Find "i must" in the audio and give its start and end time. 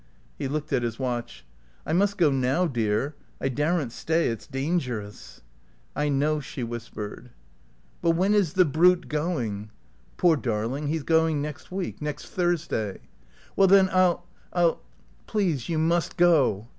1.85-2.17